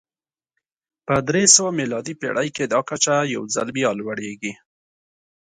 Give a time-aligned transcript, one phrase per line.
[1.07, 4.53] په درې سوه میلادي پېړۍ کې دا کچه یو ځل بیا لوړېږي